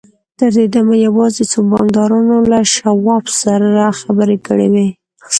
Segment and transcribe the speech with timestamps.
[0.39, 4.87] تر دې دمه یوازې څو بانکدارانو له شواب سره خبرې کړې وې